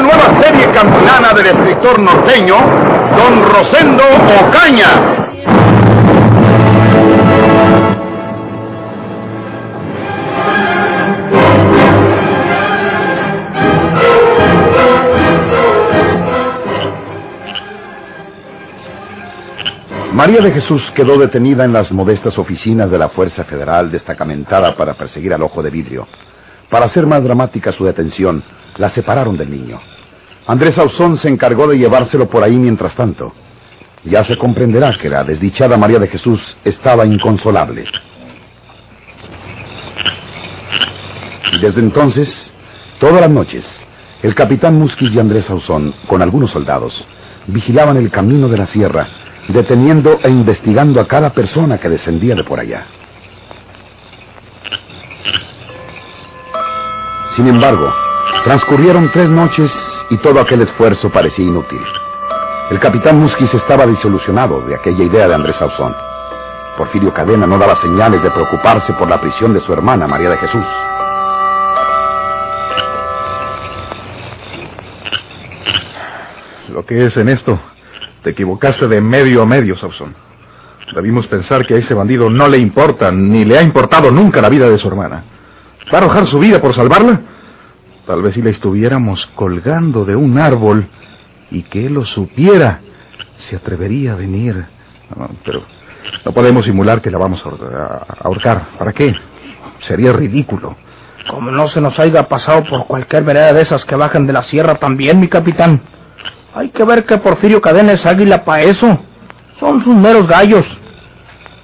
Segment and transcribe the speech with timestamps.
[0.00, 2.56] Nueva serie campilana del escritor norteño,
[3.16, 4.02] don Rosendo
[4.46, 5.20] Ocaña.
[20.12, 24.94] María de Jesús quedó detenida en las modestas oficinas de la Fuerza Federal destacamentada para
[24.94, 26.08] perseguir al ojo de vidrio.
[26.70, 28.42] Para hacer más dramática su detención,
[28.80, 29.78] la separaron del niño.
[30.46, 33.32] Andrés Ausón se encargó de llevárselo por ahí mientras tanto.
[34.04, 37.84] Ya se comprenderá que la desdichada María de Jesús estaba inconsolable.
[41.60, 42.28] Desde entonces,
[42.98, 43.64] todas las noches,
[44.22, 47.04] el capitán Musquiz y Andrés Ausón, con algunos soldados,
[47.46, 49.08] vigilaban el camino de la sierra
[49.48, 52.86] deteniendo e investigando a cada persona que descendía de por allá.
[57.36, 57.92] Sin embargo,
[58.44, 59.70] transcurrieron tres noches
[60.10, 61.80] y todo aquel esfuerzo parecía inútil.
[62.70, 65.94] El capitán Musquiz estaba disolucionado de aquella idea de Andrés Sauzón.
[66.76, 70.36] Porfirio Cadena no daba señales de preocuparse por la prisión de su hermana, María de
[70.38, 70.64] Jesús.
[76.68, 77.58] Lo que es en esto
[78.22, 80.14] te equivocaste de medio a medio, Sauzón.
[80.94, 84.48] Debimos pensar que a ese bandido no le importa, ni le ha importado nunca la
[84.48, 85.24] vida de su hermana.
[85.92, 87.20] ¿Va a arrojar su vida por salvarla?
[88.06, 90.88] Tal vez si la estuviéramos colgando de un árbol
[91.50, 92.80] y que él lo supiera,
[93.48, 94.64] se atrevería a venir.
[95.44, 95.62] pero
[96.24, 98.68] no podemos simular que la vamos a ahorcar.
[98.78, 99.14] ¿Para qué?
[99.86, 100.76] Sería ridículo.
[101.28, 104.42] Como no se nos haya pasado por cualquier vereda de esas que bajan de la
[104.42, 105.82] sierra también, mi capitán.
[106.54, 108.98] Hay que ver que Porfirio Cadena es águila para eso.
[109.58, 110.66] Son sus meros gallos.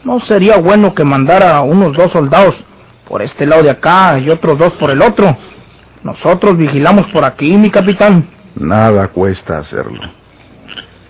[0.05, 2.55] ¿No sería bueno que mandara unos dos soldados
[3.09, 5.37] por este lado de acá y otros dos por el otro?
[6.03, 8.27] Nosotros vigilamos por aquí, mi capitán.
[8.55, 10.01] Nada cuesta hacerlo.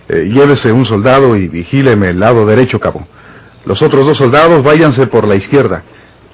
[0.08, 3.06] Eh, llévese un soldado y vigíleme el lado derecho, cabo.
[3.64, 5.82] Los otros dos soldados váyanse por la izquierda.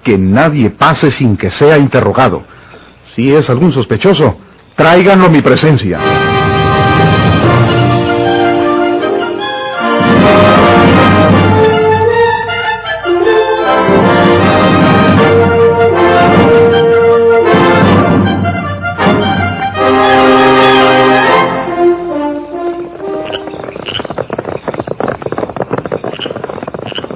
[0.05, 2.43] Que nadie pase sin que sea interrogado.
[3.15, 4.39] Si es algún sospechoso,
[4.75, 5.99] tráiganlo a mi presencia.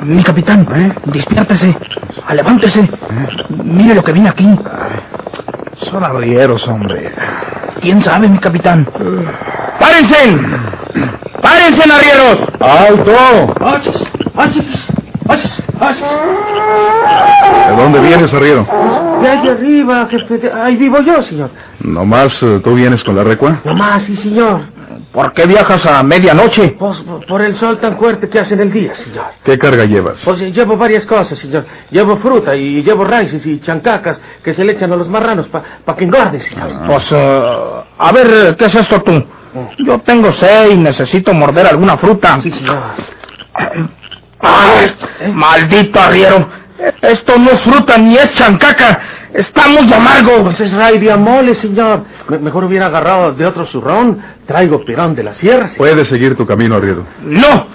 [0.07, 0.93] Mi capitán, ¿Eh?
[1.07, 1.77] despiértese,
[2.33, 2.81] levántese.
[2.81, 2.89] ¿Eh?
[3.65, 4.49] Mire lo que viene aquí.
[5.91, 7.13] Son arrieros, hombre.
[7.81, 8.87] ¿Quién sabe, mi capitán?
[9.81, 10.39] ¡Párense!
[11.43, 12.39] ¡Párense, arrieros!
[12.61, 13.55] ¡Alto!
[17.69, 18.67] ¿De dónde vienes, arriero?
[19.23, 20.53] De allá arriba, jefe.
[20.53, 21.51] Ahí vivo yo, señor.
[21.81, 23.61] ¿Nomás eh, tú vienes con la recua?
[23.65, 24.76] Nomás, sí, señor.
[25.17, 26.77] ¿Por qué viajas a medianoche?
[26.79, 29.25] Pues por el sol tan fuerte que hace en el día, señor.
[29.43, 30.19] ¿Qué carga llevas?
[30.23, 31.65] Pues llevo varias cosas, señor.
[31.91, 35.97] Llevo fruta y llevo raíces y chancacas que se le echan a los marranos para
[35.97, 36.69] que engorden, señor.
[36.71, 36.85] Ah.
[36.87, 37.17] Pues, uh,
[37.97, 39.25] a ver, ¿qué es esto tú?
[39.79, 42.39] Yo tengo sed y necesito morder alguna fruta.
[42.43, 42.83] Sí, señor.
[44.41, 46.47] ¡Ay, maldito arriero!
[47.01, 49.01] Esto no es fruta ni es chancaca.
[49.37, 50.45] Está muy amargo.
[50.45, 52.05] Pues es ray de amole, señor.
[52.41, 54.19] mejor hubiera agarrado de otro zurrón.
[54.47, 55.69] Traigo pirón de la sierra.
[55.77, 57.07] Puedes seguir tu camino, arriero.
[57.21, 57.67] ¡No!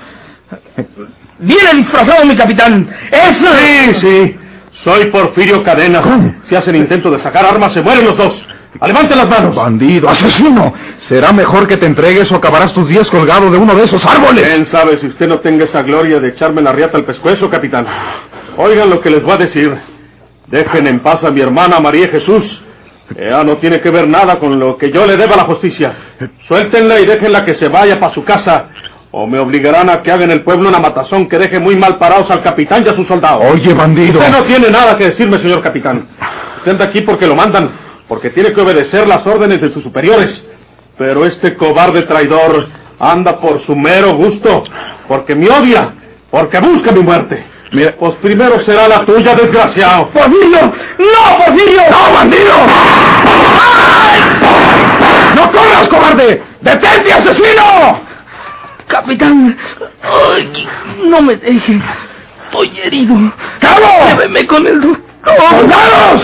[1.37, 2.89] ¡Viene disfrazado, mi capitán!
[3.11, 3.53] ¡Eso!
[3.53, 4.35] Sí, sí.
[4.83, 6.01] Soy Porfirio Cadena.
[6.49, 8.43] Si hacen intento de sacar armas, se mueren los dos.
[8.83, 9.55] ¡Levante las manos!
[9.55, 10.09] ¡Bandido!
[10.09, 10.73] ¡Asesino!
[11.07, 14.47] Será mejor que te entregues o acabarás tus días colgado de uno de esos árboles.
[14.47, 17.85] ¿Quién sabe si usted no tenga esa gloria de echarme la riata al pescuezo, capitán?
[18.57, 19.77] Oigan lo que les voy a decir.
[20.51, 22.61] Dejen en paz a mi hermana María Jesús.
[23.15, 25.93] Ella no tiene que ver nada con lo que yo le deba a la justicia.
[26.47, 28.67] Suéltenla y déjenla que se vaya para su casa.
[29.11, 31.97] O me obligarán a que haga en el pueblo una matazón que deje muy mal
[31.97, 33.45] parados al capitán y a sus soldados.
[33.51, 34.19] Oye, bandido.
[34.19, 36.07] Usted no tiene nada que decirme, señor capitán.
[36.57, 37.71] Usted anda aquí porque lo mandan,
[38.07, 40.43] porque tiene que obedecer las órdenes de sus superiores.
[40.97, 42.67] Pero este cobarde traidor
[42.99, 44.63] anda por su mero gusto,
[45.07, 45.93] porque me odia,
[46.29, 47.50] porque busca mi muerte.
[47.71, 50.09] Mira, pues primero será la tuya, desgraciado.
[50.09, 50.73] ¡Porfirio!
[50.97, 51.81] ¡No, Porfirio!
[51.89, 52.53] ¡No, bandido!
[55.35, 56.43] ¡No corras, cobarde!
[56.59, 58.01] ¡Detente, asesino!
[58.87, 59.57] Capitán,
[60.03, 60.67] ay,
[61.05, 61.81] no me deje.
[62.45, 63.15] Estoy herido.
[63.61, 63.87] ¡Cabo!
[64.09, 65.01] Lléveme con el doctor.
[65.39, 66.23] ¡Soldados!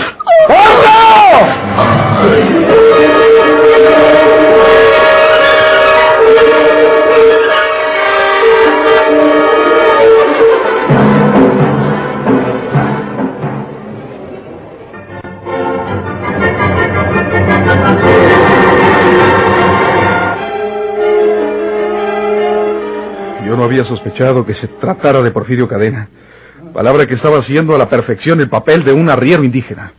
[23.78, 26.08] Había sospechado que se tratara de Porfirio Cadena.
[26.74, 29.92] Palabra que estaba haciendo a la perfección el papel de un arriero indígena.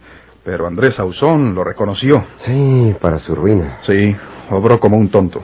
[0.44, 2.26] Pero Andrés Ausón lo reconoció.
[2.46, 3.78] Sí, para su ruina.
[3.84, 4.14] Sí,
[4.50, 5.42] obró como un tonto.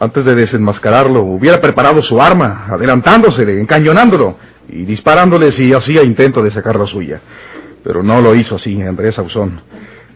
[0.00, 4.36] Antes de desenmascararlo, hubiera preparado su arma, adelantándose, encañonándolo
[4.70, 7.20] y disparándole si hacía intento de sacar la suya.
[7.84, 9.60] Pero no lo hizo así, Andrés Ausón.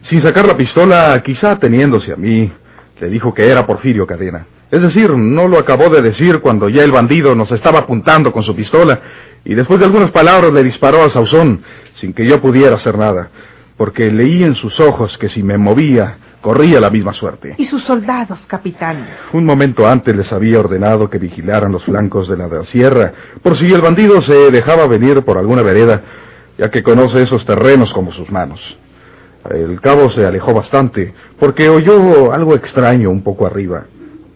[0.03, 2.51] Sin sacar la pistola, quizá teniéndose a mí,
[2.99, 4.47] le dijo que era Porfirio Cadena.
[4.71, 8.43] Es decir, no lo acabó de decir cuando ya el bandido nos estaba apuntando con
[8.43, 9.01] su pistola
[9.43, 11.61] y después de algunas palabras le disparó a Sauzón
[11.95, 13.29] sin que yo pudiera hacer nada,
[13.75, 17.53] porque leí en sus ojos que si me movía corría la misma suerte.
[17.57, 19.05] ¿Y sus soldados, capitán?
[19.33, 23.13] Un momento antes les había ordenado que vigilaran los flancos de la de la sierra
[23.43, 26.01] por si el bandido se dejaba venir por alguna vereda,
[26.57, 28.59] ya que conoce esos terrenos como sus manos.
[29.49, 33.85] El cabo se alejó bastante porque oyó algo extraño un poco arriba.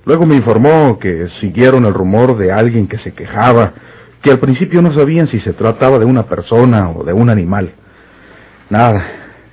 [0.05, 3.73] Luego me informó que siguieron el rumor de alguien que se quejaba,
[4.21, 7.73] que al principio no sabían si se trataba de una persona o de un animal.
[8.69, 9.05] Nada,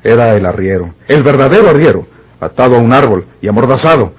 [0.02, 2.06] era el arriero, el verdadero arriero,
[2.40, 4.12] atado a un árbol y amordazado.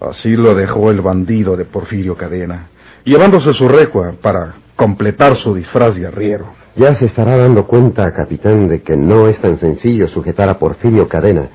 [0.00, 2.68] Así lo dejó el bandido de Porfirio Cadena,
[3.04, 6.46] llevándose su recua para completar su disfraz de arriero.
[6.76, 11.06] Ya se estará dando cuenta, capitán, de que no es tan sencillo sujetar a Porfirio
[11.08, 11.48] Cadena.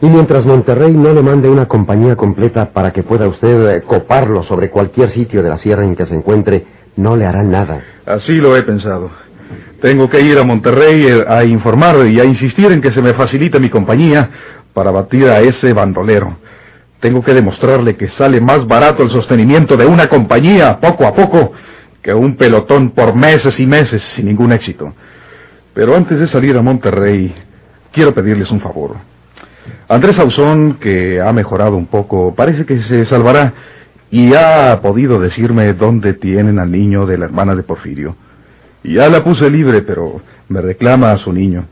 [0.00, 4.44] Y mientras Monterrey no le mande una compañía completa para que pueda usted eh, coparlo
[4.44, 6.64] sobre cualquier sitio de la sierra en que se encuentre,
[6.96, 7.82] no le hará nada.
[8.06, 9.10] Así lo he pensado.
[9.82, 13.14] Tengo que ir a Monterrey eh, a informar y a insistir en que se me
[13.14, 14.30] facilite mi compañía
[14.72, 16.36] para batir a ese bandolero.
[17.00, 21.52] Tengo que demostrarle que sale más barato el sostenimiento de una compañía poco a poco
[22.00, 24.92] que un pelotón por meses y meses sin ningún éxito.
[25.74, 27.34] Pero antes de salir a Monterrey,
[27.92, 28.96] quiero pedirles un favor.
[29.88, 33.52] Andrés Ausón, que ha mejorado un poco, parece que se salvará
[34.10, 38.16] y ha podido decirme dónde tienen al niño de la hermana de Porfirio.
[38.84, 41.66] Ya la puse libre, pero me reclama a su niño.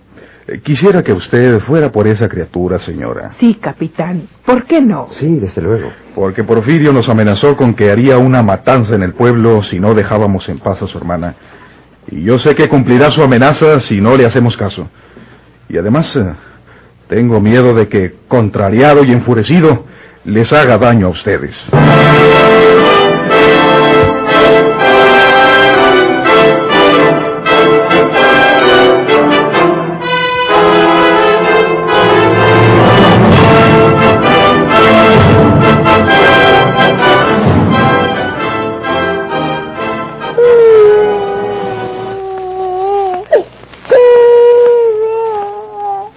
[0.46, 3.32] Eh, Quisiera que usted fuera por esa criatura, señora.
[3.40, 4.28] Sí, capitán.
[4.44, 5.08] ¿Por qué no?
[5.12, 5.90] Sí, desde luego.
[6.14, 10.49] Porque Porfirio nos amenazó con que haría una matanza en el pueblo si no dejábamos
[10.49, 11.34] en paz a su hermana.
[12.08, 14.88] Y yo sé que cumplirá su amenaza si no le hacemos caso.
[15.69, 16.32] Y además, eh,
[17.08, 19.84] tengo miedo de que, contrariado y enfurecido,
[20.24, 21.54] les haga daño a ustedes.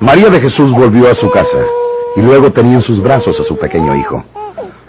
[0.10, 1.60] María de Jesús volvió a su casa
[2.16, 4.24] y luego tenía en sus brazos a su pequeño hijo.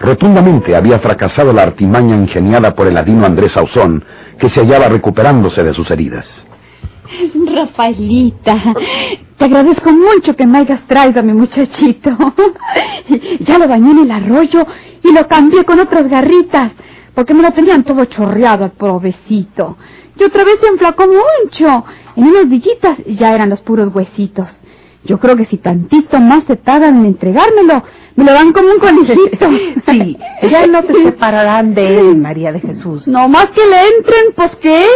[0.01, 4.03] Rotundamente había fracasado la artimaña ingeniada por el adino Andrés Ausón,
[4.39, 6.25] que se hallaba recuperándose de sus heridas.
[7.55, 8.75] Rafaelita,
[9.37, 12.17] te agradezco mucho que me hayas traído a mi muchachito.
[13.41, 14.67] Ya lo bañé en el arroyo
[15.05, 16.73] y lo cambié con otras garritas,
[17.15, 19.77] porque me lo tenían todo chorreado al provecito.
[20.17, 21.85] Y otra vez se enflacó mucho.
[22.17, 24.49] En unas dillitas ya eran los puros huesitos.
[25.05, 27.83] Yo creo que si tantito más se tardan en entregármelo,
[28.17, 29.49] me lo dan como un conejito.
[29.91, 30.17] Sí,
[30.49, 33.09] ya no te separarán de él, María de Jesús.
[33.09, 34.87] No más que le entren, pues qué.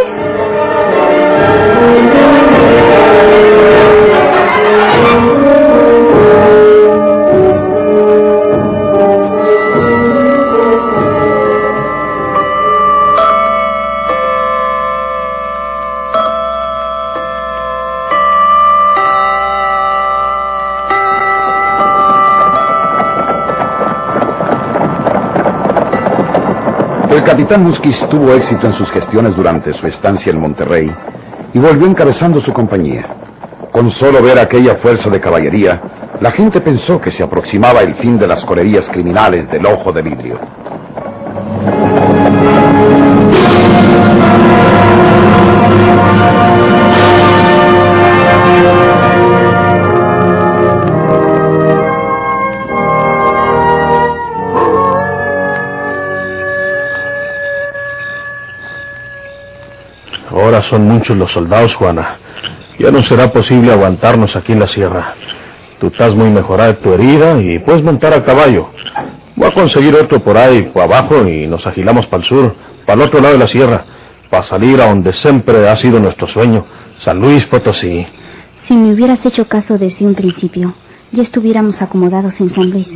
[27.25, 30.89] Capitán Musquiz tuvo éxito en sus gestiones durante su estancia en Monterrey
[31.53, 33.03] y volvió encabezando su compañía.
[33.71, 35.81] Con solo ver aquella fuerza de caballería,
[36.21, 40.03] la gente pensó que se aproximaba el fin de las correrías criminales del ojo de
[40.03, 40.39] vidrio.
[60.69, 62.17] Son muchos los soldados, Juana.
[62.79, 65.15] Ya no será posible aguantarnos aquí en la sierra.
[65.79, 68.69] Tú estás muy mejorada de tu herida y puedes montar a caballo.
[69.35, 72.55] Voy a conseguir otro por ahí, por abajo, y nos agilamos para el sur,
[72.85, 73.85] para el otro lado de la sierra,
[74.29, 76.65] para salir a donde siempre ha sido nuestro sueño,
[76.99, 78.05] San Luis Potosí.
[78.67, 80.73] Si me hubieras hecho caso desde un principio,
[81.11, 82.87] ya estuviéramos acomodados en San Luis.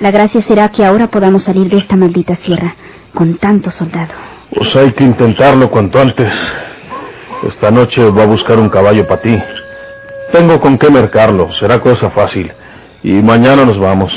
[0.00, 2.76] La gracia será que ahora podamos salir de esta maldita sierra,
[3.14, 4.35] con tanto soldado.
[4.54, 6.32] Pues hay que intentarlo cuanto antes.
[7.42, 9.42] Esta noche voy a buscar un caballo para ti.
[10.32, 12.52] Tengo con qué mercarlo, será cosa fácil.
[13.02, 14.12] Y mañana nos vamos.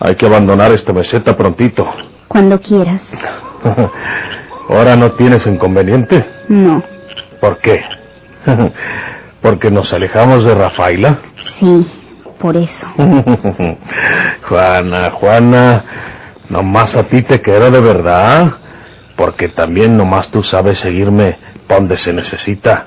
[0.00, 1.86] Hay que abandonar esta meseta prontito.
[2.28, 3.00] Cuando quieras.
[4.68, 6.24] ¿Ahora no tienes inconveniente?
[6.48, 6.82] No.
[7.40, 7.82] ¿Por qué?
[9.42, 11.18] ¿Porque nos alejamos de Rafaela?
[11.58, 11.86] Sí,
[12.38, 12.86] por eso.
[14.48, 15.84] Juana, Juana,
[16.48, 18.52] nomás a ti te quiero de verdad.
[19.16, 22.86] Porque también nomás tú sabes seguirme donde se necesita.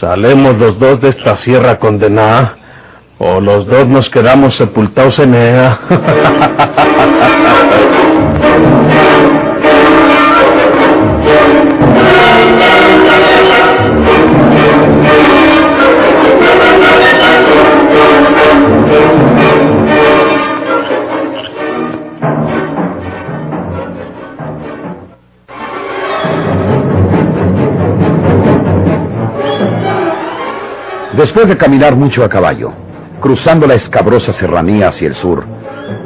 [0.00, 2.56] Salemos los dos de esta sierra condenada
[3.18, 5.80] o los dos nos quedamos sepultados en ella.
[31.32, 32.74] Después de caminar mucho a caballo,
[33.18, 35.42] cruzando la escabrosa serranía hacia el sur,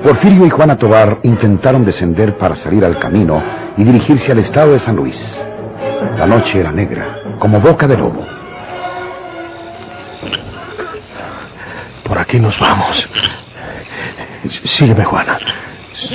[0.04, 3.42] Porfirio y Juana Tobar intentaron descender para salir al camino
[3.76, 5.20] y dirigirse al estado de San Luis.
[6.16, 8.24] La noche era negra, como boca de lobo.
[12.04, 13.08] Por aquí nos vamos.
[14.76, 15.40] Sígueme, Juana.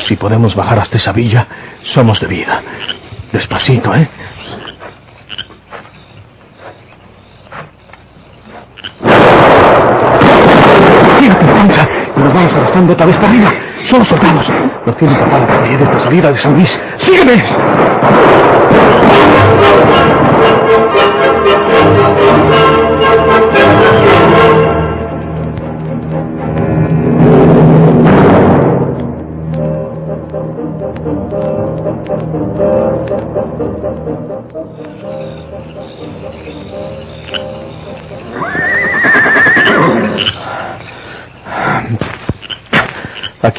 [0.07, 1.47] Si podemos bajar hasta esa villa,
[1.93, 2.61] somos de vida.
[3.33, 4.07] Despacito, ¿eh?
[12.71, 13.51] Arrastrando otra vez para arriba.
[13.89, 14.47] Somos soldados.
[14.85, 16.79] Nos tienen la esta salida de San Luis.
[16.99, 17.43] ¡Sígueme!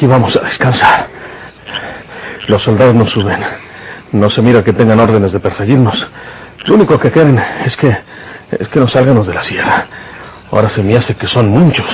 [0.03, 1.07] Aquí vamos a descansar.
[2.49, 3.39] Los soldados no suben.
[4.11, 5.95] No se mira que tengan órdenes de perseguirnos.
[6.65, 7.95] Lo único que quieren es que
[8.51, 9.85] es que nos salgamos de la sierra.
[10.51, 11.85] Ahora se me hace que son muchos.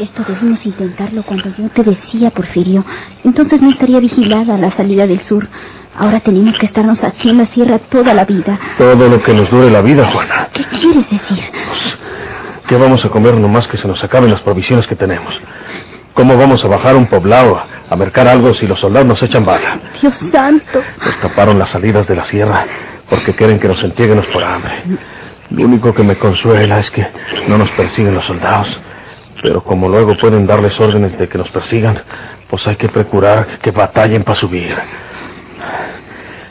[0.00, 2.84] Esto debimos intentarlo cuando yo te decía, Porfirio.
[3.22, 5.46] Entonces no estaría vigilada la salida del sur.
[5.96, 8.58] Ahora tenemos que estarnos aquí en la sierra toda la vida.
[8.78, 10.48] Todo lo que nos dure la vida, Juana.
[10.52, 11.44] ¿Qué quieres decir?
[12.66, 15.40] ¿Qué vamos a comer nomás que se nos acaben las provisiones que tenemos?
[16.14, 19.80] ¿Cómo vamos a bajar un poblado a mercar algo si los soldados nos echan bala?
[20.00, 20.82] Dios santo.
[21.04, 22.66] Nos taparon las salidas de la sierra
[23.10, 24.82] porque quieren que nos entierguenos por hambre.
[25.50, 27.06] Lo único que me consuela es que
[27.48, 28.80] no nos persiguen los soldados.
[29.42, 32.00] Pero como luego pueden darles órdenes de que nos persigan,
[32.48, 34.74] pues hay que procurar que batallen para subir.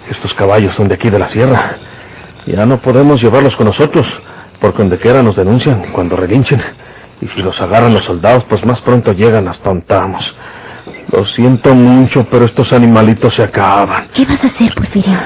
[0.09, 1.77] Estos caballos son de aquí de la sierra.
[2.45, 4.05] Ya no podemos llevarlos con nosotros,
[4.59, 6.61] porque donde quiera nos denuncian cuando relinchen.
[7.23, 10.35] Y si los agarran los soldados, pues más pronto llegan hasta donde estamos.
[11.09, 14.09] Lo siento mucho, pero estos animalitos se acaban.
[14.13, 15.17] ¿Qué vas a hacer, Porfirio?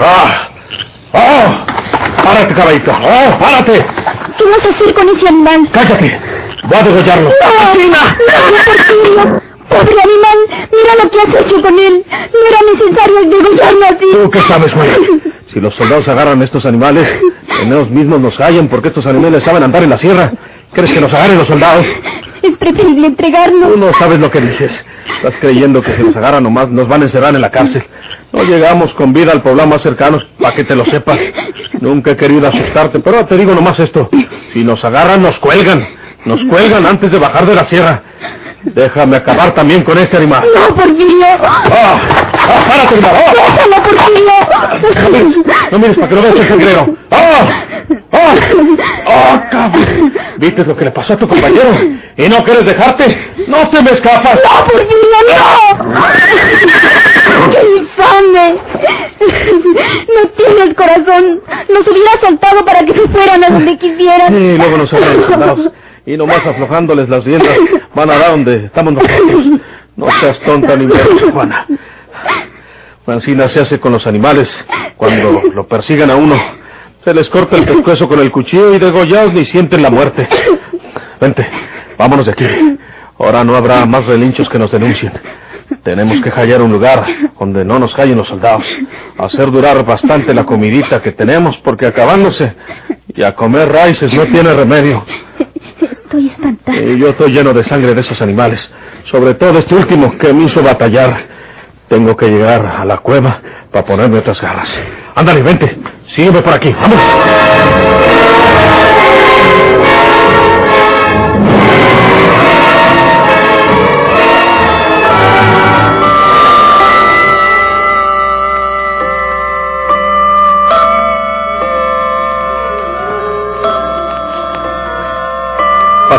[0.00, 0.48] ¡Ah!
[1.12, 2.22] ¡Oh!
[2.24, 2.90] ¡Párate, caballito!
[2.90, 3.84] ¡Oh, párate!
[4.38, 5.68] ¿Qué vas a hacer con ese animal?
[5.72, 6.20] ¡Cállate!
[6.64, 7.28] ¡Voy a degollarlo!
[7.28, 7.74] ¡No!
[7.90, 9.49] ¡No, Porfirio!
[9.70, 10.68] ¡Pobre animal!
[10.72, 12.04] ¡Mira lo que has hecho con él!
[12.10, 14.06] ¡No era necesario degollarlo así!
[14.12, 14.88] ¿Tú qué sabes, güey?
[15.52, 17.08] Si los soldados agarran estos animales,
[17.62, 20.32] en ellos mismos nos hallan porque estos animales saben andar en la sierra.
[20.72, 21.86] ¿Crees que nos agarren los soldados?
[22.42, 23.72] Es preferible entregarnos.
[23.72, 24.72] Tú no sabes lo que dices.
[25.16, 27.84] Estás creyendo que si nos agarran nomás nos van a encerrar en la cárcel.
[28.32, 31.20] No llegamos con vida al poblado más cercano, para que te lo sepas.
[31.80, 34.08] Nunca he querido asustarte, pero te digo nomás esto.
[34.52, 35.86] Si nos agarran, nos cuelgan.
[36.24, 38.02] Nos cuelgan antes de bajar de la sierra.
[38.62, 40.44] Déjame acabar también con este animal.
[40.54, 41.26] ¡No, Porfirio!
[41.42, 41.98] ¡Ah!
[42.32, 43.12] ¡Ah, párate, animal!
[43.14, 43.32] ¡Ah!
[43.32, 45.44] ¡Déjalo, Porfirio!
[45.70, 46.96] No mires para que no veas el sangrero.
[47.10, 47.48] ¡Ah!
[48.12, 48.34] ¡Ah!
[49.06, 50.12] ¡Ah, cabrón!
[50.36, 51.70] ¿Viste lo que le pasó a tu compañero?
[52.18, 53.32] ¿Y no quieres dejarte?
[53.48, 54.38] ¡No te me escapas!
[54.44, 56.00] ¡No, Porfirio, no!
[57.50, 58.58] ¡Qué infame!
[59.20, 61.40] No tienes corazón.
[61.68, 64.34] Nos hubieras soltado para que se fueran a donde quisieran.
[64.34, 64.90] Y luego nos.
[66.10, 67.56] Y nomás aflojándoles las riendas
[67.94, 69.46] van a dar donde estamos nosotros.
[69.94, 71.68] No seas tonta ni menos, Juana.
[73.04, 74.48] Francina se hace con los animales
[74.96, 76.34] cuando lo persigan a uno.
[77.04, 80.28] Se les corta el pescuezo con el cuchillo y degollados ni sienten la muerte.
[81.20, 81.46] Vente,
[81.96, 82.46] vámonos de aquí.
[83.16, 85.12] Ahora no habrá más relinchos que nos denuncien.
[85.84, 87.06] Tenemos que hallar un lugar
[87.38, 88.66] donde no nos callen los soldados.
[89.16, 92.52] Hacer durar bastante la comidita que tenemos, porque acabándose
[93.14, 95.04] y a comer raíces no tiene remedio.
[95.80, 96.78] Estoy espantada.
[96.78, 98.68] Y yo estoy lleno de sangre de esos animales.
[99.10, 101.40] Sobre todo este último que me hizo batallar.
[101.88, 103.40] Tengo que llegar a la cueva
[103.72, 104.68] para ponerme otras garras.
[105.14, 105.76] Ándale, vente.
[106.14, 106.72] Sígueme por aquí.
[106.72, 108.19] Vamos.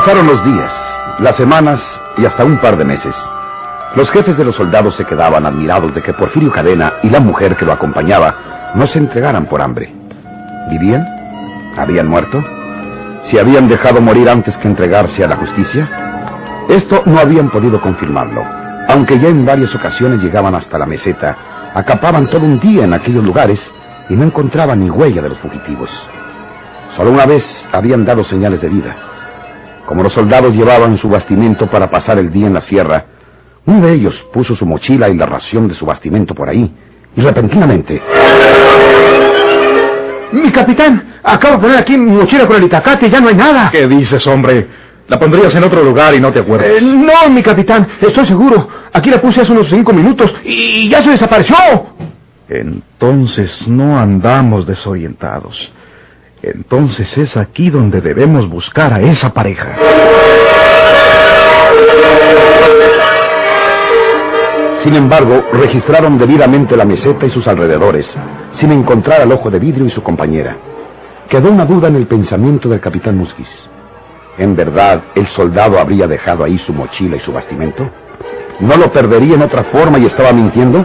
[0.04, 0.74] Pasaron los días,
[1.20, 1.80] las semanas
[2.18, 3.14] y hasta un par de meses.
[3.96, 7.56] Los jefes de los soldados se quedaban admirados de que Porfirio Cadena y la mujer
[7.56, 9.94] que lo acompañaba no se entregaran por hambre.
[10.72, 11.08] ¿Vivían?
[11.78, 12.44] ¿Habían muerto?
[13.30, 15.88] ¿Se habían dejado morir antes que entregarse a la justicia?
[16.68, 18.44] Esto no habían podido confirmarlo,
[18.90, 21.38] aunque ya en varias ocasiones llegaban hasta la meseta,
[21.76, 23.62] acampaban todo un día en aquellos lugares
[24.10, 25.92] y no encontraban ni huella de los fugitivos.
[26.98, 29.11] Solo una vez habían dado señales de vida.
[29.92, 33.04] Como los soldados llevaban su bastimento para pasar el día en la sierra,
[33.66, 36.74] uno de ellos puso su mochila y la ración de su bastimento por ahí,
[37.14, 38.02] y repentinamente...
[40.32, 43.36] Mi capitán, acabo de poner aquí mi mochila con el itacate y ya no hay
[43.36, 43.70] nada.
[43.70, 44.66] ¿Qué dices, hombre?
[45.10, 46.70] La pondrías en otro lugar y no te acuerdas.
[46.70, 48.70] Eh, no, mi capitán, estoy seguro.
[48.94, 51.58] Aquí la puse hace unos cinco minutos y ya se desapareció.
[52.48, 55.70] Entonces no andamos desorientados.
[56.44, 59.76] Entonces es aquí donde debemos buscar a esa pareja.
[64.84, 68.12] Sin embargo, registraron debidamente la meseta y sus alrededores,
[68.60, 70.58] sin encontrar al ojo de vidrio y su compañera.
[71.30, 73.48] Quedó una duda en el pensamiento del capitán Musquiz.
[74.40, 77.88] ¿En verdad el soldado habría dejado ahí su mochila y su bastimento?
[78.60, 80.84] ¿No lo perdería en otra forma y estaba mintiendo?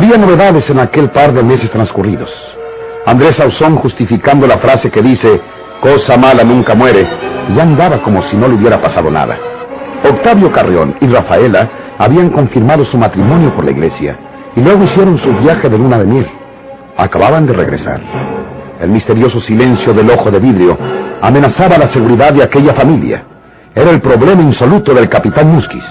[0.00, 2.30] Había novedades en aquel par de meses transcurridos.
[3.04, 5.42] Andrés Ausón justificando la frase que dice,
[5.78, 7.06] cosa mala nunca muere,
[7.54, 9.36] ya andaba como si no le hubiera pasado nada.
[10.02, 14.18] Octavio Carrión y Rafaela habían confirmado su matrimonio por la iglesia
[14.56, 16.30] y luego hicieron su viaje de luna de miel.
[16.96, 18.00] Acababan de regresar.
[18.80, 20.78] El misterioso silencio del ojo de vidrio
[21.20, 23.22] amenazaba la seguridad de aquella familia.
[23.74, 25.84] Era el problema insoluto del capitán Musquiz.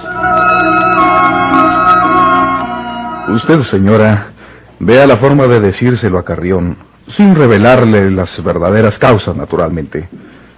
[3.29, 4.31] Usted, señora,
[4.79, 6.77] vea la forma de decírselo a Carrión,
[7.15, 10.09] sin revelarle las verdaderas causas, naturalmente.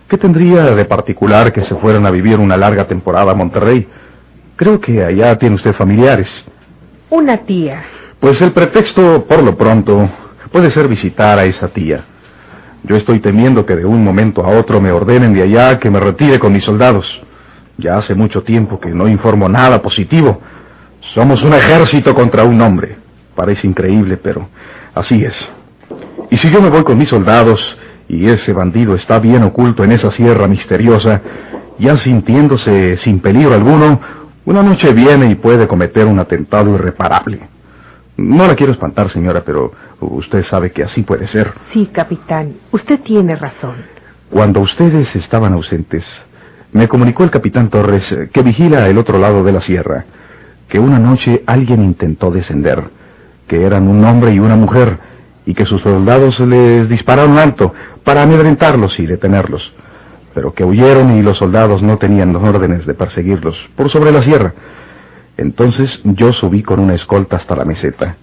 [0.08, 3.88] ¿Qué tendría de particular que se fueran a vivir una larga temporada a Monterrey?
[4.56, 6.30] Creo que allá tiene usted familiares.
[7.10, 7.84] Una tía.
[8.22, 10.10] Pues el pretexto, por lo pronto,
[10.50, 12.06] puede ser visitar a esa tía.
[12.84, 16.00] Yo estoy temiendo que de un momento a otro me ordenen de allá que me
[16.00, 17.06] retire con mis soldados.
[17.78, 20.42] Ya hace mucho tiempo que no informo nada positivo.
[21.14, 22.98] Somos un ejército contra un hombre.
[23.36, 24.48] Parece increíble, pero
[24.96, 25.36] así es.
[26.30, 27.60] Y si yo me voy con mis soldados
[28.08, 31.22] y ese bandido está bien oculto en esa sierra misteriosa,
[31.80, 34.00] ya sintiéndose sin peligro alguno,
[34.46, 37.42] una noche viene y puede cometer un atentado irreparable.
[38.18, 41.54] No la quiero espantar, señora, pero usted sabe que así puede ser.
[41.74, 43.76] Sí, capitán, usted tiene razón.
[44.30, 46.06] Cuando ustedes estaban ausentes,
[46.72, 50.06] me comunicó el capitán Torres, eh, que vigila el otro lado de la sierra,
[50.72, 52.82] que una noche alguien intentó descender,
[53.46, 54.98] que eran un hombre y una mujer,
[55.46, 57.74] y que sus soldados les dispararon alto
[58.06, 59.62] para amedrentarlos y detenerlos,
[60.34, 64.54] pero que huyeron y los soldados no tenían órdenes de perseguirlos por sobre la sierra.
[65.36, 68.16] Entonces yo subí con una escolta hasta la meseta.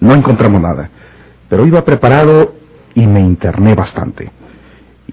[0.00, 0.90] No encontramos nada,
[1.48, 2.54] pero iba preparado
[2.96, 4.32] y me interné bastante.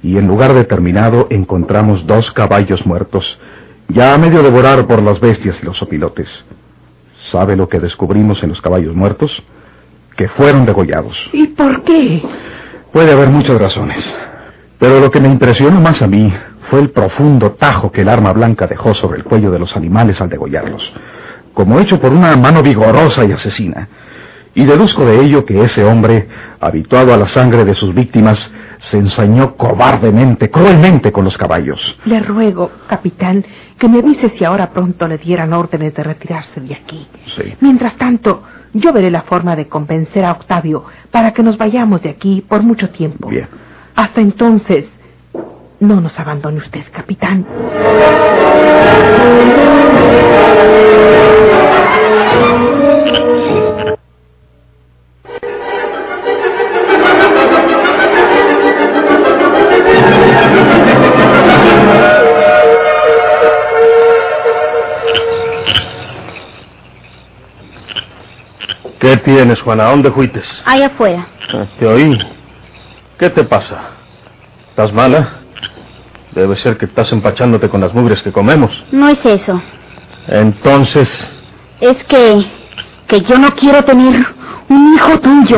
[0.02, 3.23] Y en lugar determinado encontramos dos caballos muertos,
[3.89, 6.28] ya a medio devorar por las bestias y los opilotes.
[7.32, 9.32] ¿Sabe lo que descubrimos en los caballos muertos?
[10.18, 11.15] Que fueron degollados.
[11.32, 12.22] ¿Y por qué?
[12.92, 14.13] Puede haber muchas razones.
[14.80, 16.34] Pero lo que me impresionó más a mí
[16.70, 20.22] fue el profundo tajo que el arma blanca dejó sobre el cuello de los animales
[20.22, 20.92] al degollarlos,
[21.54, 23.89] como hecho por una mano vigorosa y asesina.
[24.56, 26.28] Y deduzco de ello que ese hombre,
[26.60, 31.80] habituado a la sangre de sus víctimas, se ensañó cobardemente, cruelmente con los caballos.
[32.06, 33.46] Le ruego, capitán,
[33.78, 37.08] que me avise si ahora pronto le dieran órdenes de retirarse de aquí.
[37.36, 37.56] Sí.
[37.60, 42.10] Mientras tanto, yo veré la forma de convencer a Octavio para que nos vayamos de
[42.10, 43.28] aquí por mucho tiempo.
[43.28, 43.48] Bien.
[43.96, 44.86] Hasta entonces,
[45.80, 47.46] no nos abandone usted, capitán.
[69.10, 69.88] ¿Qué tienes, Juana?
[69.88, 70.45] ¿A dónde fuites?
[70.65, 71.26] Allá afuera.
[71.80, 72.15] Te oí.
[73.17, 73.80] ¿Qué te pasa?
[74.69, 75.39] ¿Estás mala?
[76.34, 78.69] Debe ser que estás empachándote con las mugres que comemos.
[78.91, 79.60] No es eso.
[80.28, 81.10] Entonces,
[81.82, 82.45] Es que...
[83.08, 84.24] que yo no quiero tener
[84.69, 85.58] un hijo tuyo.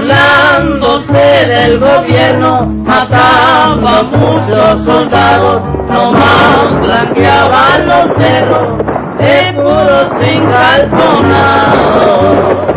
[0.00, 5.60] Burlándose del gobierno, mataba muchos soldados,
[5.90, 8.78] nomás blanqueaban los cerros
[9.18, 12.69] de puros sin calzonados.